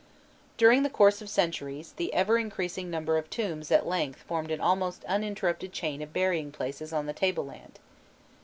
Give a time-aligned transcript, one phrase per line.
[0.57, 4.59] During the course of centuries, the ever increasing number of tombs at length formed an
[4.59, 7.77] almost uninterrupted chain of burying places on the table land.